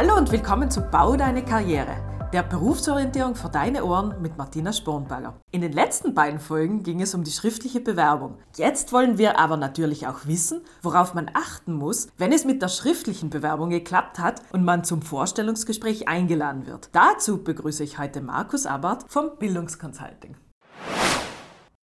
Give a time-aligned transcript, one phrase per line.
[0.00, 5.34] Hallo und willkommen zu Bau deine Karriere, der Berufsorientierung für deine Ohren mit Martina Spornberger.
[5.50, 8.38] In den letzten beiden Folgen ging es um die schriftliche Bewerbung.
[8.54, 12.68] Jetzt wollen wir aber natürlich auch wissen, worauf man achten muss, wenn es mit der
[12.68, 16.90] schriftlichen Bewerbung geklappt hat und man zum Vorstellungsgespräch eingeladen wird.
[16.92, 20.36] Dazu begrüße ich heute Markus Abbart vom Bildungsconsulting.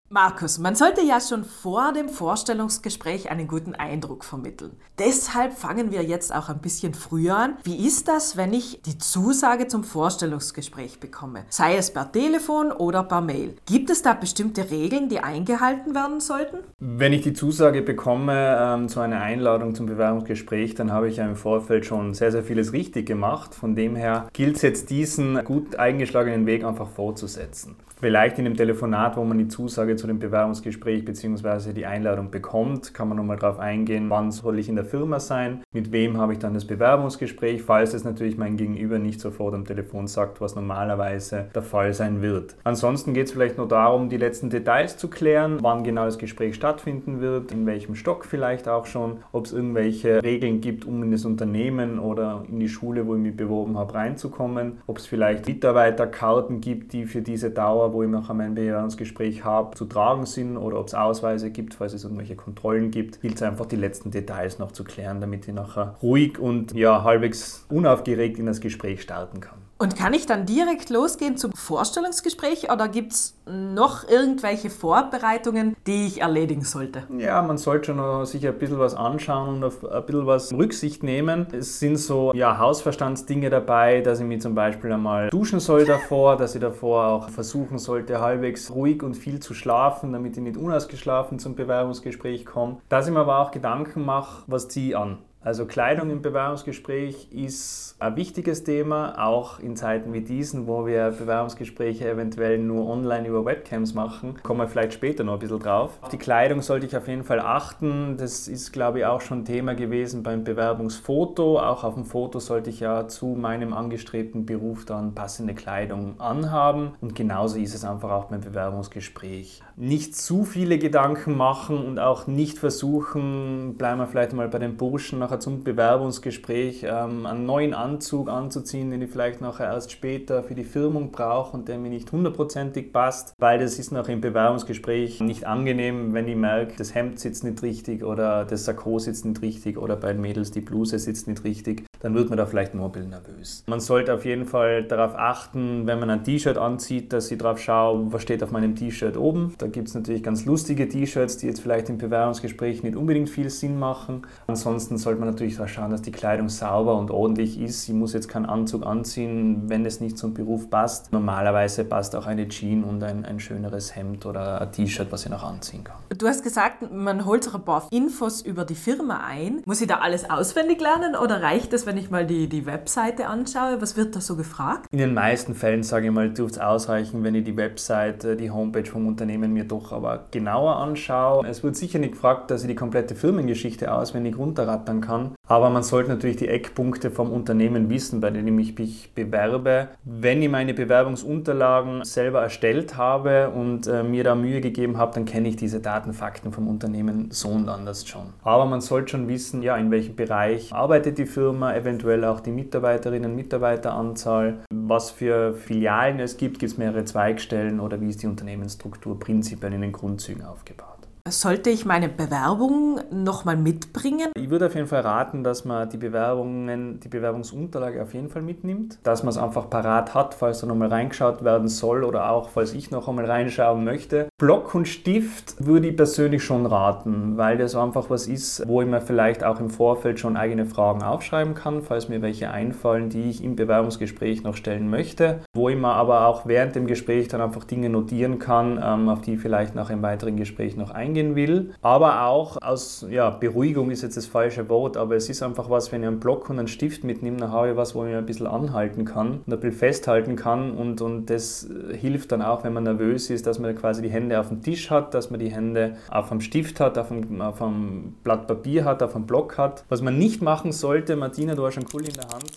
[0.10, 4.74] Markus, man sollte ja schon vor dem Vorstellungsgespräch einen guten Eindruck vermitteln.
[5.00, 7.58] Deshalb fangen wir jetzt auch ein bisschen früher an.
[7.64, 11.46] Wie ist das, wenn ich die Zusage zum Vorstellungsgespräch bekomme?
[11.50, 13.56] Sei es per Telefon oder per Mail.
[13.66, 16.58] Gibt es da bestimmte Regeln, die eingehalten werden sollten?
[16.78, 21.26] Wenn ich die Zusage bekomme ähm, zu einer Einladung zum Bewerbungsgespräch, dann habe ich ja
[21.26, 23.56] im Vorfeld schon sehr, sehr vieles richtig gemacht.
[23.56, 27.76] Von dem her gilt es jetzt, diesen gut eingeschlagenen Weg einfach fortzusetzen.
[27.98, 31.72] Vielleicht in dem Telefonat, wo man die Zusage zu dem Bewerbungsgespräch bzw.
[31.72, 35.64] die Einladung bekommt, kann man nochmal darauf eingehen, wann soll ich in der Firma sein,
[35.72, 39.64] mit wem habe ich dann das Bewerbungsgespräch, falls es natürlich mein Gegenüber nicht sofort am
[39.64, 42.58] Telefon sagt, was normalerweise der Fall sein wird.
[42.66, 46.56] Ansonsten geht es vielleicht nur darum, die letzten Details zu klären, wann genau das Gespräch
[46.56, 51.12] stattfinden wird, in welchem Stock vielleicht auch schon, ob es irgendwelche Regeln gibt, um in
[51.12, 55.48] das Unternehmen oder in die Schule, wo ich mich beworben habe, reinzukommen, ob es vielleicht
[55.48, 60.26] Mitarbeiterkarten gibt, die für diese Dauer Dauer, wo ich nachher mein Bewerbungsgespräch habe, zu tragen
[60.26, 63.76] sind oder ob es Ausweise gibt, falls es irgendwelche Kontrollen gibt, gilt es einfach die
[63.76, 68.62] letzten Details noch zu klären, damit ich nachher ruhig und ja halbwegs unaufgeregt in das
[68.62, 69.65] Gespräch starten kann.
[69.78, 76.06] Und kann ich dann direkt losgehen zum Vorstellungsgespräch oder gibt es noch irgendwelche Vorbereitungen, die
[76.06, 77.04] ich erledigen sollte?
[77.18, 81.04] Ja, man sollte schon sich ein bisschen was anschauen und auf ein bisschen was Rücksicht
[81.04, 81.48] nehmen.
[81.52, 86.38] Es sind so ja, Hausverstandsdinge dabei, dass ich mich zum Beispiel einmal duschen soll davor,
[86.38, 90.56] dass ich davor auch versuchen sollte, halbwegs ruhig und viel zu schlafen, damit ich nicht
[90.56, 92.78] unausgeschlafen zum Bewerbungsgespräch komme.
[92.88, 95.18] Dass ich mir aber auch Gedanken mache, was ziehe ich an.
[95.46, 101.12] Also Kleidung im Bewerbungsgespräch ist ein wichtiges Thema, auch in Zeiten wie diesen, wo wir
[101.12, 104.40] Bewerbungsgespräche eventuell nur online über Webcams machen.
[104.42, 106.00] Kommen wir vielleicht später noch ein bisschen drauf.
[106.02, 108.18] Auf die Kleidung sollte ich auf jeden Fall achten.
[108.18, 111.60] Das ist, glaube ich, auch schon Thema gewesen beim Bewerbungsfoto.
[111.60, 116.96] Auch auf dem Foto sollte ich ja zu meinem angestrebten Beruf dann passende Kleidung anhaben.
[117.02, 119.62] Und genauso ist es einfach auch beim Bewerbungsgespräch.
[119.76, 124.76] Nicht zu viele Gedanken machen und auch nicht versuchen, bleiben wir vielleicht mal bei den
[124.76, 129.92] Burschen nachher nachher zum Bewerbungsgespräch ähm, einen neuen Anzug anzuziehen, den ich vielleicht nachher erst
[129.92, 134.14] später für die Firmung brauche und der mir nicht hundertprozentig passt, weil das ist nachher
[134.14, 139.00] im Bewerbungsgespräch nicht angenehm, wenn ich merke, das Hemd sitzt nicht richtig oder das Sakko
[139.00, 142.38] sitzt nicht richtig oder bei den Mädels die Bluse sitzt nicht richtig dann wird man
[142.38, 143.64] da vielleicht ein bisschen nervös.
[143.66, 147.60] Man sollte auf jeden Fall darauf achten, wenn man ein T-Shirt anzieht, dass ich darauf
[147.60, 149.56] schaue, was steht auf meinem T-Shirt oben.
[149.58, 153.50] Da gibt es natürlich ganz lustige T-Shirts, die jetzt vielleicht im Bewerbungsgespräch nicht unbedingt viel
[153.50, 154.22] Sinn machen.
[154.46, 157.90] Ansonsten sollte man natürlich darauf schauen, dass die Kleidung sauber und ordentlich ist.
[157.90, 161.12] Ich muss jetzt keinen Anzug anziehen, wenn es nicht zum Beruf passt.
[161.12, 165.32] Normalerweise passt auch eine Jeans und ein, ein schöneres Hemd oder ein T-Shirt, was ich
[165.32, 165.98] noch anziehen kann.
[166.16, 169.64] Du hast gesagt, man holt sich ein paar Infos über die Firma ein.
[169.66, 172.66] Muss ich da alles auswendig lernen oder reicht es, wenn wenn ich mal die, die
[172.66, 174.86] Webseite anschaue, was wird da so gefragt?
[174.92, 178.52] In den meisten Fällen, sage ich mal, dürfte es ausreichen, wenn ich die Webseite, die
[178.52, 181.48] Homepage vom Unternehmen mir doch aber genauer anschaue.
[181.48, 185.84] Es wird sicher nicht gefragt, dass ich die komplette Firmengeschichte auswendig runterrattern kann, aber man
[185.84, 189.88] sollte natürlich die Eckpunkte vom Unternehmen wissen, bei denen ich mich bewerbe.
[190.04, 195.24] Wenn ich meine Bewerbungsunterlagen selber erstellt habe und äh, mir da Mühe gegeben habe, dann
[195.24, 198.34] kenne ich diese Datenfakten vom Unternehmen so und anders schon.
[198.44, 202.52] Aber man sollte schon wissen, ja, in welchem Bereich arbeitet die Firma, eventuell auch die
[202.52, 208.24] Mitarbeiterinnen und Mitarbeiteranzahl, was für Filialen es gibt, gibt es mehrere Zweigstellen oder wie ist
[208.24, 210.95] die Unternehmensstruktur prinzipiell in den Grundzügen aufgebaut.
[211.28, 214.30] Sollte ich meine Bewerbung nochmal mitbringen?
[214.38, 218.44] Ich würde auf jeden Fall raten, dass man die Bewerbungen, die Bewerbungsunterlage auf jeden Fall
[218.44, 222.50] mitnimmt, dass man es einfach parat hat, falls da nochmal reingeschaut werden soll oder auch
[222.50, 224.28] falls ich noch einmal reinschauen möchte.
[224.38, 228.88] Block und Stift würde ich persönlich schon raten, weil das einfach was ist, wo ich
[228.88, 233.32] mir vielleicht auch im Vorfeld schon eigene Fragen aufschreiben kann, falls mir welche einfallen, die
[233.32, 237.42] ich im Bewerbungsgespräch noch stellen möchte, wo ich mir aber auch während dem Gespräch dann
[237.42, 241.15] einfach Dinge notieren kann, ähm, auf die ich vielleicht nach einem weiteren Gespräch noch eingehen
[241.16, 245.42] eingehen will, aber auch aus ja, Beruhigung ist jetzt das falsche Wort, aber es ist
[245.44, 248.06] einfach was, wenn ich einen Block und einen Stift mitnehme, dann habe ich was, wo
[248.06, 252.42] ich ein bisschen anhalten kann und ein bisschen festhalten kann und, und das hilft dann
[252.42, 255.30] auch, wenn man nervös ist, dass man quasi die Hände auf dem Tisch hat, dass
[255.30, 259.16] man die Hände auf einem Stift hat, auf einem, auf einem Blatt Papier hat, auf
[259.16, 259.86] einem Block hat.
[259.90, 262.52] Was man nicht machen sollte, Martina, du hast schon cool in der Hand,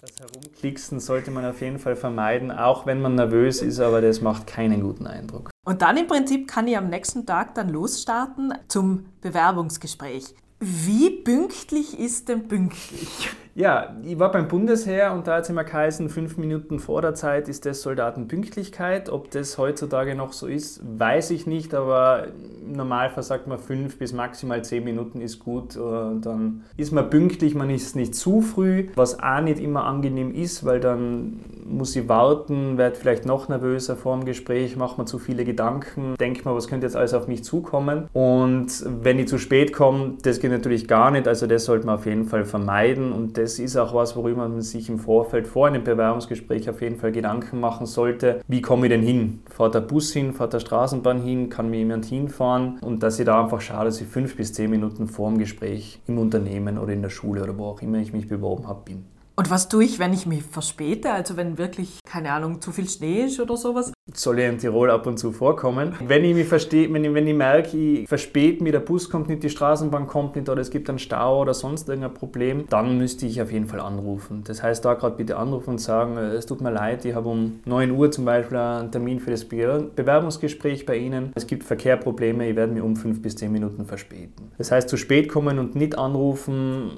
[0.00, 4.22] das Herumklicksen sollte man auf jeden Fall vermeiden, auch wenn man nervös ist, aber das
[4.22, 5.50] macht keinen guten Eindruck.
[5.66, 10.34] Und dann im Prinzip kann ich am nächsten Tag dann losstarten zum Bewerbungsgespräch.
[10.58, 13.28] Wie pünktlich ist denn pünktlich?
[13.54, 17.14] Ja, ich war beim Bundesheer und da hat es immer geheißen, fünf Minuten vor der
[17.14, 19.10] Zeit ist das Soldatenpünktlichkeit.
[19.10, 22.28] Ob das heutzutage noch so ist, weiß ich nicht, aber
[22.64, 25.76] im Normalfall sagt man fünf bis maximal zehn Minuten ist gut.
[25.76, 25.80] Äh,
[26.20, 30.64] dann ist man pünktlich, man ist nicht zu früh, was auch nicht immer angenehm ist,
[30.64, 35.18] weil dann muss ich warten, wird vielleicht noch nervöser vor dem Gespräch, macht man zu
[35.18, 38.08] viele Gedanken, denkt man, was könnte jetzt alles auf mich zukommen.
[38.12, 41.96] Und wenn ich zu spät komme, das geht natürlich gar nicht, also das sollte man
[41.96, 45.66] auf jeden Fall vermeiden und das ist auch was, worüber man sich im Vorfeld vor
[45.66, 48.40] einem Bewerbungsgespräch auf jeden Fall Gedanken machen sollte.
[48.48, 49.40] Wie komme ich denn hin?
[49.48, 52.78] Fahrt der Bus hin, fahrt der Straßenbahn hin, kann mir jemand hinfahren?
[52.80, 56.00] Und dass ich da einfach schaue, dass ich fünf bis zehn Minuten vor dem Gespräch
[56.06, 59.04] im Unternehmen oder in der Schule oder wo auch immer ich mich beworben habe, bin.
[59.40, 61.12] Und was tue ich, wenn ich mich verspäte?
[61.12, 63.90] Also wenn wirklich, keine Ahnung, zu viel Schnee ist oder sowas?
[64.12, 65.94] soll ja in Tirol ab und zu vorkommen.
[66.06, 69.28] Wenn ich mich verstehe, wenn ich, wenn ich merke, ich verspäte mich, der Bus kommt
[69.28, 72.98] nicht, die Straßenbahn kommt nicht oder es gibt einen Stau oder sonst irgendein Problem, dann
[72.98, 74.42] müsste ich auf jeden Fall anrufen.
[74.44, 77.28] Das heißt, da gerade bitte anrufen und sagen, äh, es tut mir leid, ich habe
[77.28, 81.32] um 9 Uhr zum Beispiel einen Termin für das Bewerbungsgespräch bei Ihnen.
[81.34, 84.50] Es gibt Verkehrprobleme, ich werde mich um 5 bis 10 Minuten verspäten.
[84.58, 86.90] Das heißt, zu spät kommen und nicht anrufen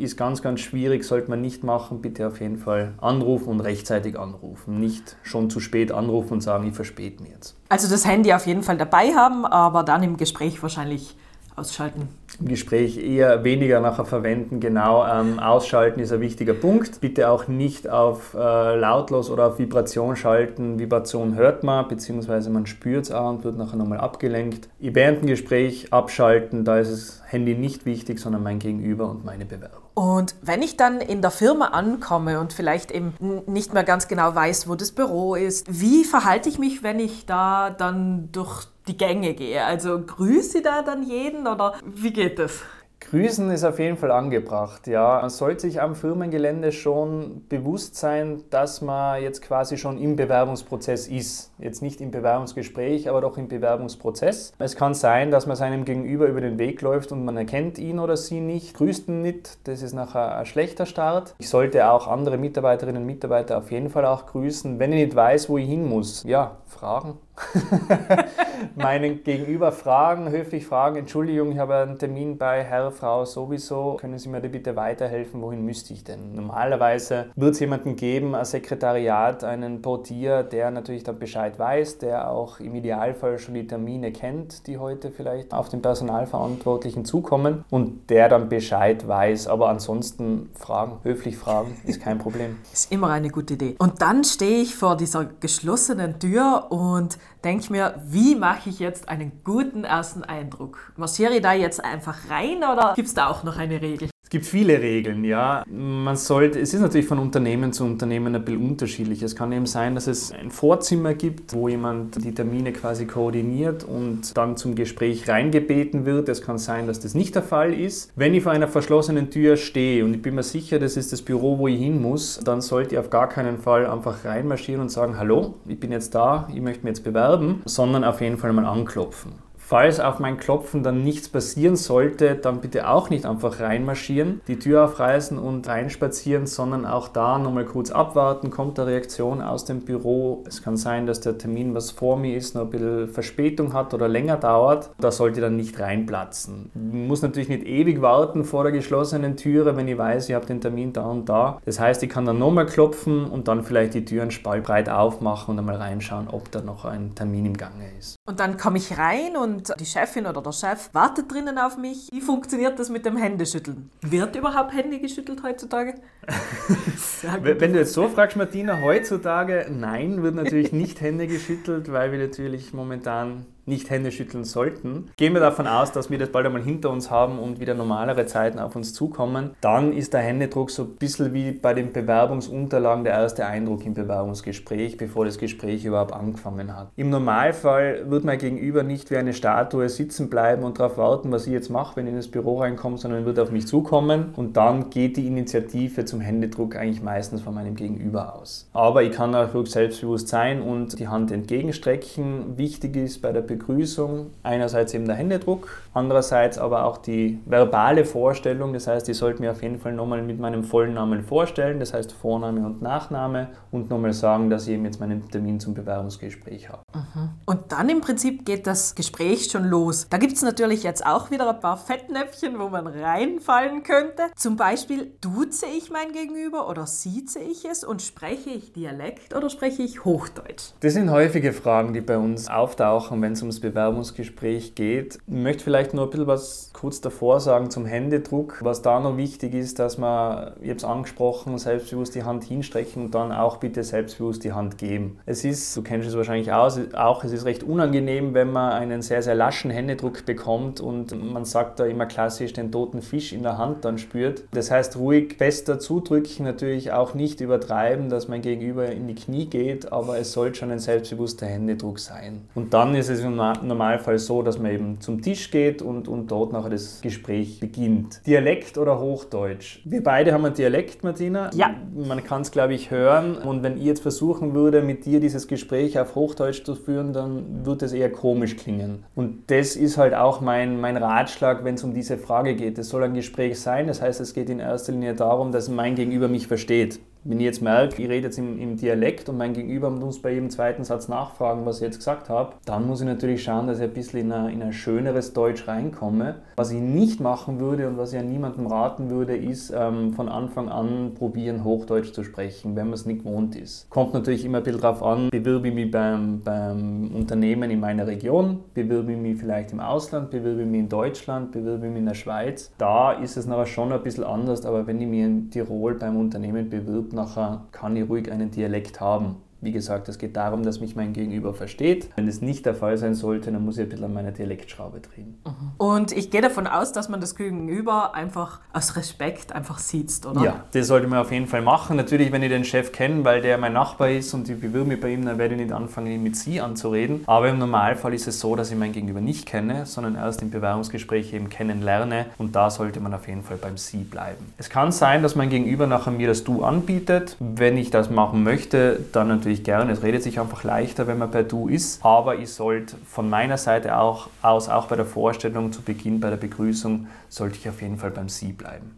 [0.00, 2.00] ist ganz, ganz schwierig, sollte man nicht machen.
[2.00, 4.80] Bitte auf jeden Fall anrufen und rechtzeitig anrufen.
[4.80, 7.56] Nicht schon zu spät anrufen und sagen, ich verspäte mich jetzt.
[7.68, 11.16] Also das Handy auf jeden Fall dabei haben, aber dann im Gespräch wahrscheinlich
[11.60, 12.08] ausschalten.
[12.40, 15.06] Im Gespräch eher weniger nachher verwenden, genau.
[15.06, 17.00] Ähm, ausschalten ist ein wichtiger Punkt.
[17.00, 20.78] Bitte auch nicht auf äh, lautlos oder auf Vibration schalten.
[20.78, 24.68] Vibration hört man, beziehungsweise man spürt es auch und wird nachher nochmal abgelenkt.
[24.78, 29.44] Während dem Gespräch abschalten, da ist das Handy nicht wichtig, sondern mein Gegenüber und meine
[29.44, 29.80] Bewerbung.
[29.94, 33.12] Und wenn ich dann in der Firma ankomme und vielleicht eben
[33.46, 37.26] nicht mehr ganz genau weiß, wo das Büro ist, wie verhalte ich mich, wenn ich
[37.26, 39.64] da dann durch die Gänge gehe?
[39.64, 42.62] Also grüße ich da dann jeden oder wie geht das?
[43.00, 45.20] Grüßen ist auf jeden Fall angebracht, ja.
[45.22, 51.08] Man sollte sich am Firmengelände schon bewusst sein, dass man jetzt quasi schon im Bewerbungsprozess
[51.08, 51.50] ist.
[51.58, 54.52] Jetzt nicht im Bewerbungsgespräch, aber doch im Bewerbungsprozess.
[54.58, 57.98] Es kann sein, dass man seinem Gegenüber über den Weg läuft und man erkennt ihn
[57.98, 59.66] oder sie nicht, grüßt ihn nicht.
[59.66, 61.34] Das ist nachher ein schlechter Start.
[61.38, 64.78] Ich sollte auch andere Mitarbeiterinnen und Mitarbeiter auf jeden Fall auch grüßen.
[64.78, 67.18] Wenn ich nicht weiß, wo ich hin muss, ja, fragen.
[68.76, 74.18] Meinen Gegenüber fragen, höflich fragen, Entschuldigung, ich habe einen Termin bei Herr, Frau sowieso, können
[74.18, 76.34] Sie mir da bitte weiterhelfen, wohin müsste ich denn?
[76.34, 82.30] Normalerweise wird es jemanden geben, ein Sekretariat, einen Portier, der natürlich dann Bescheid weiß, der
[82.30, 88.10] auch im Idealfall schon die Termine kennt, die heute vielleicht auf den Personalverantwortlichen zukommen und
[88.10, 89.48] der dann Bescheid weiß.
[89.48, 92.58] Aber ansonsten fragen, höflich fragen, ist kein Problem.
[92.72, 93.76] Ist immer eine gute Idee.
[93.78, 99.08] Und dann stehe ich vor dieser geschlossenen Tür und denke mir, wie mache ich jetzt
[99.08, 100.92] einen guten ersten Eindruck?
[100.96, 104.10] Marschiere ich da jetzt einfach rein oder gibt es da auch noch eine Regel?
[104.30, 105.64] Es gibt viele Regeln, ja.
[105.68, 109.22] Man sollte, es ist natürlich von Unternehmen zu Unternehmen ein bisschen unterschiedlich.
[109.22, 113.82] Es kann eben sein, dass es ein Vorzimmer gibt, wo jemand die Termine quasi koordiniert
[113.82, 116.28] und dann zum Gespräch reingebeten wird.
[116.28, 118.12] Es kann sein, dass das nicht der Fall ist.
[118.14, 121.22] Wenn ich vor einer verschlossenen Tür stehe und ich bin mir sicher, das ist das
[121.22, 124.90] Büro, wo ich hin muss, dann sollte ich auf gar keinen Fall einfach reinmarschieren und
[124.90, 128.52] sagen, hallo, ich bin jetzt da, ich möchte mich jetzt bewerben, sondern auf jeden Fall
[128.52, 129.49] mal anklopfen.
[129.70, 134.58] Falls auf mein Klopfen dann nichts passieren sollte, dann bitte auch nicht einfach reinmarschieren, die
[134.58, 139.82] Tür aufreißen und reinspazieren, sondern auch da nochmal kurz abwarten, kommt eine Reaktion aus dem
[139.82, 140.42] Büro.
[140.44, 143.94] Es kann sein, dass der Termin, was vor mir ist, noch ein bisschen Verspätung hat
[143.94, 144.90] oder länger dauert.
[144.98, 146.72] Da sollte dann nicht reinplatzen.
[146.74, 150.46] Ich muss natürlich nicht ewig warten vor der geschlossenen Türe, wenn ich weiß, ich habe
[150.46, 151.60] den Termin da und da.
[151.64, 154.88] Das heißt, ich kann dann nochmal klopfen und dann vielleicht die Tür einen Spalt breit
[154.88, 158.16] aufmachen und einmal reinschauen, ob da noch ein Termin im Gange ist.
[158.28, 161.76] Und dann komme ich rein und und die Chefin oder der Chef wartet drinnen auf
[161.76, 162.08] mich.
[162.10, 163.90] Wie funktioniert das mit dem Händeschütteln?
[164.00, 165.94] Wird überhaupt Hände geschüttelt heutzutage?
[167.42, 172.18] Wenn du jetzt so fragst, Martina, heutzutage, nein, wird natürlich nicht Hände geschüttelt, weil wir
[172.18, 175.10] natürlich momentan nicht Hände schütteln sollten.
[175.16, 178.26] Gehen wir davon aus, dass wir das bald einmal hinter uns haben und wieder normalere
[178.26, 179.50] Zeiten auf uns zukommen.
[179.60, 183.94] Dann ist der Händedruck so ein bisschen wie bei den Bewerbungsunterlagen der erste Eindruck im
[183.94, 186.88] Bewerbungsgespräch, bevor das Gespräch überhaupt angefangen hat.
[186.96, 191.46] Im Normalfall wird mein Gegenüber nicht wie eine Statue sitzen bleiben und darauf warten, was
[191.46, 194.56] ich jetzt mache, wenn ich in das Büro reinkomme, sondern wird auf mich zukommen und
[194.56, 198.68] dann geht die Initiative zum Händedruck eigentlich meistens von meinem Gegenüber aus.
[198.72, 202.56] Aber ich kann auch selbstbewusst sein und die Hand entgegenstrecken.
[202.56, 208.72] Wichtig ist bei der Begrüßung einerseits eben der Händedruck, andererseits aber auch die verbale Vorstellung.
[208.72, 211.92] Das heißt, ich sollte mir auf jeden Fall nochmal mit meinem vollen Namen vorstellen, das
[211.94, 216.68] heißt Vorname und Nachname und nochmal sagen, dass ich eben jetzt meinen Termin zum Bewerbungsgespräch
[216.68, 216.82] habe.
[216.94, 217.30] Mhm.
[217.46, 220.06] Und dann im Prinzip geht das Gespräch schon los.
[220.08, 224.22] Da gibt es natürlich jetzt auch wieder ein paar Fettnäpfchen, wo man reinfallen könnte.
[224.36, 229.50] Zum Beispiel duze ich mein Gegenüber oder sieze ich es und spreche ich Dialekt oder
[229.50, 230.72] spreche ich Hochdeutsch?
[230.80, 235.18] Das sind häufige Fragen, die bei uns auftauchen, wenn es ums Bewerbungsgespräch geht.
[235.26, 238.58] Ich möchte vielleicht nur ein bisschen was kurz davor sagen zum Händedruck.
[238.62, 243.06] Was da noch wichtig ist, dass man, ich habe es angesprochen, selbstbewusst die Hand hinstrecken
[243.06, 245.18] und dann auch bitte selbstbewusst die Hand geben.
[245.26, 249.22] Es ist, du kennst es wahrscheinlich auch, es ist recht unangenehm, wenn man einen sehr,
[249.22, 253.58] sehr laschen Händedruck bekommt und man sagt da immer klassisch den toten Fisch in der
[253.58, 254.44] Hand dann spürt.
[254.52, 259.46] Das heißt, ruhig fester zudrücken, natürlich auch nicht übertreiben, dass mein Gegenüber in die Knie
[259.46, 262.42] geht, aber es sollte schon ein selbstbewusster Händedruck sein.
[262.54, 266.30] Und dann ist es im Normalfall so, dass man eben zum Tisch geht und, und
[266.30, 268.20] dort nachher das Gespräch beginnt.
[268.26, 269.80] Dialekt oder Hochdeutsch?
[269.84, 271.50] Wir beide haben einen Dialekt, Martina.
[271.54, 271.74] Ja.
[271.94, 273.36] Man kann es, glaube ich, hören.
[273.36, 277.64] Und wenn ich jetzt versuchen würde, mit dir dieses Gespräch auf Hochdeutsch zu führen, dann
[277.64, 279.04] würde es eher komisch klingen.
[279.14, 282.78] Und das ist halt auch mein, mein Ratschlag, wenn es um diese Frage geht.
[282.78, 285.94] Es soll ein Gespräch sein, das heißt, es geht in erster Linie darum, dass mein
[285.94, 287.00] Gegenüber mich versteht.
[287.22, 290.32] Wenn ich jetzt merke, ich rede jetzt im, im, Dialekt und mein Gegenüber muss bei
[290.32, 293.76] jedem zweiten Satz nachfragen, was ich jetzt gesagt habe, dann muss ich natürlich schauen, dass
[293.78, 296.36] ich ein bisschen in ein, in ein schöneres Deutsch reinkomme.
[296.56, 300.30] Was ich nicht machen würde und was ich an niemandem raten würde, ist ähm, von
[300.30, 303.90] Anfang an probieren, Hochdeutsch zu sprechen, wenn man es nicht gewohnt ist.
[303.90, 308.06] Kommt natürlich immer ein bisschen darauf an, bewirbe ich mich beim, beim Unternehmen in meiner
[308.06, 312.00] Region, bewirbe ich mich vielleicht im Ausland, bewirbe ich mich in Deutschland, bewirbe ich mich
[312.00, 312.72] in der Schweiz.
[312.78, 316.16] Da ist es nachher schon ein bisschen anders, aber wenn ich mich in Tirol beim
[316.16, 319.36] Unternehmen bewirbe, nachher kann ich ruhig einen Dialekt haben.
[319.62, 322.08] Wie gesagt, es geht darum, dass mich mein Gegenüber versteht.
[322.16, 325.00] Wenn es nicht der Fall sein sollte, dann muss ich ein bisschen an meiner Dialektschraube
[325.00, 325.38] drehen.
[325.44, 325.70] Mhm.
[325.76, 330.42] Und ich gehe davon aus, dass man das Gegenüber einfach aus Respekt einfach sieht, oder?
[330.42, 331.96] Ja, das sollte man auf jeden Fall machen.
[331.96, 335.00] Natürlich, wenn ich den Chef kenne, weil der mein Nachbar ist und ich bewirbe mich
[335.00, 337.22] bei ihm, dann werde ich nicht anfangen, ihn mit Sie anzureden.
[337.26, 340.50] Aber im Normalfall ist es so, dass ich mein Gegenüber nicht kenne, sondern erst im
[340.50, 342.26] Bewerbungsgespräch eben kennenlerne.
[342.38, 344.52] Und da sollte man auf jeden Fall beim Sie bleiben.
[344.56, 347.36] Es kann sein, dass mein Gegenüber nachher mir das Du anbietet.
[347.38, 349.92] Wenn ich das machen möchte, dann natürlich natürlich gerne.
[349.92, 352.04] Es redet sich einfach leichter, wenn man per Du ist.
[352.04, 356.30] Aber ich sollte von meiner Seite auch aus, auch bei der Vorstellung zu Beginn, bei
[356.30, 358.96] der Begrüßung, sollte ich auf jeden Fall beim Sie bleiben.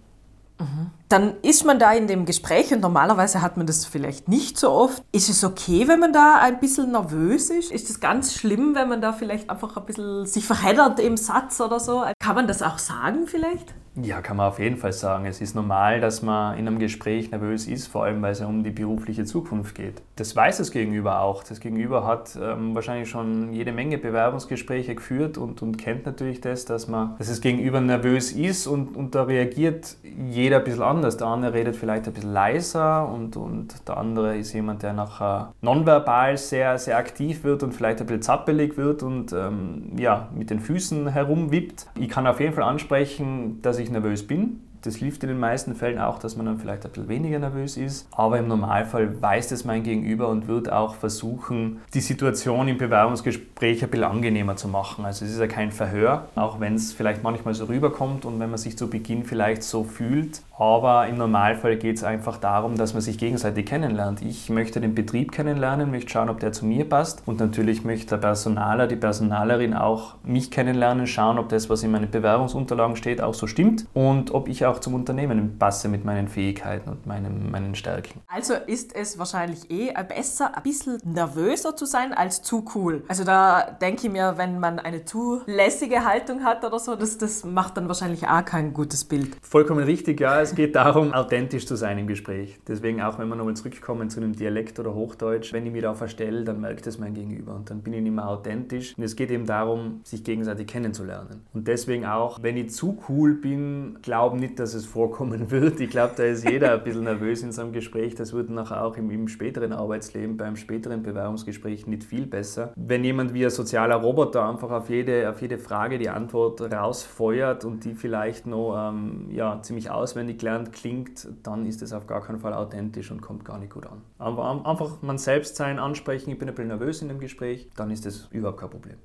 [0.60, 0.90] Mhm.
[1.08, 4.70] Dann ist man da in dem Gespräch und normalerweise hat man das vielleicht nicht so
[4.70, 5.02] oft.
[5.12, 7.72] Ist es okay, wenn man da ein bisschen nervös ist?
[7.72, 11.60] Ist es ganz schlimm, wenn man da vielleicht einfach ein bisschen sich verheddert im Satz
[11.60, 12.04] oder so?
[12.18, 13.74] Kann man das auch sagen vielleicht?
[14.00, 15.26] Ja, kann man auf jeden Fall sagen.
[15.26, 18.46] Es ist normal, dass man in einem Gespräch nervös ist, vor allem weil es ja
[18.46, 20.00] um die berufliche Zukunft geht.
[20.16, 21.44] Das weiß das Gegenüber auch.
[21.44, 26.64] Das Gegenüber hat ähm, wahrscheinlich schon jede Menge Bewerbungsgespräche geführt und, und kennt natürlich das,
[26.64, 31.18] dass man, dass das Gegenüber nervös ist und, und da reagiert jeder ein bisschen anders.
[31.18, 35.52] Der eine redet vielleicht ein bisschen leiser und, und der andere ist jemand, der nachher
[35.60, 40.48] nonverbal sehr, sehr aktiv wird und vielleicht ein bisschen zappelig wird und ähm, ja, mit
[40.48, 41.88] den Füßen herumwippt.
[42.00, 44.60] Ich kann auf jeden Fall ansprechen, dass ich ich nervös bin.
[44.82, 47.76] Das hilft in den meisten Fällen auch, dass man dann vielleicht ein bisschen weniger nervös
[47.76, 48.08] ist.
[48.12, 53.84] Aber im Normalfall weiß das mein Gegenüber und wird auch versuchen, die Situation im Bewerbungsgespräch
[53.84, 55.04] ein bisschen angenehmer zu machen.
[55.04, 58.50] Also es ist ja kein Verhör, auch wenn es vielleicht manchmal so rüberkommt und wenn
[58.50, 60.42] man sich zu Beginn vielleicht so fühlt.
[60.58, 64.22] Aber im Normalfall geht es einfach darum, dass man sich gegenseitig kennenlernt.
[64.22, 67.22] Ich möchte den Betrieb kennenlernen, möchte schauen, ob der zu mir passt.
[67.26, 71.90] Und natürlich möchte der Personaler, die Personalerin auch mich kennenlernen, schauen, ob das, was in
[71.90, 76.28] meinen Bewerbungsunterlagen steht, auch so stimmt und ob ich auch zum Unternehmen passe mit meinen
[76.28, 78.20] Fähigkeiten und meinen, meinen Stärken.
[78.28, 83.04] Also ist es wahrscheinlich eh besser, ein bisschen nervöser zu sein als zu cool.
[83.08, 87.18] Also da denke ich mir, wenn man eine zu lässige Haltung hat oder so, das,
[87.18, 89.36] das macht dann wahrscheinlich auch kein gutes Bild.
[89.42, 90.40] Vollkommen richtig, ja.
[90.40, 92.58] Es geht darum, authentisch zu sein im Gespräch.
[92.66, 95.94] Deswegen auch, wenn wir nochmal zurückkommen zu einem Dialekt oder Hochdeutsch, wenn ich mich da
[95.94, 98.96] verstelle, dann merkt es mein Gegenüber und dann bin ich nicht mehr authentisch.
[98.96, 101.46] Und es geht eben darum, sich gegenseitig kennenzulernen.
[101.52, 105.80] Und deswegen auch, wenn ich zu cool bin, glaube nicht, dass es vorkommen wird.
[105.80, 108.14] Ich glaube, da ist jeder ein bisschen nervös in so einem Gespräch.
[108.14, 112.72] Das wird nachher auch im, im späteren Arbeitsleben, beim späteren Bewerbungsgespräch nicht viel besser.
[112.76, 117.64] Wenn jemand wie ein sozialer Roboter einfach auf jede, auf jede Frage die Antwort rausfeuert
[117.64, 122.22] und die vielleicht noch ähm, ja, ziemlich auswendig gelernt klingt, dann ist es auf gar
[122.22, 124.02] keinen Fall authentisch und kommt gar nicht gut an.
[124.18, 127.90] Aber einfach man selbst sein, ansprechen, ich bin ein bisschen nervös in dem Gespräch, dann
[127.90, 128.96] ist das überhaupt kein Problem.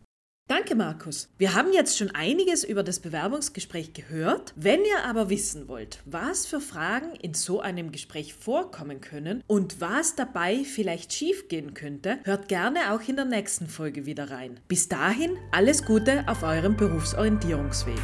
[0.47, 1.27] Danke, Markus.
[1.37, 4.53] Wir haben jetzt schon einiges über das Bewerbungsgespräch gehört.
[4.55, 9.81] Wenn ihr aber wissen wollt, was für Fragen in so einem Gespräch vorkommen können und
[9.81, 14.61] was dabei vielleicht schiefgehen könnte, hört gerne auch in der nächsten Folge wieder rein.
[14.69, 17.99] Bis dahin alles Gute auf eurem Berufsorientierungsweg.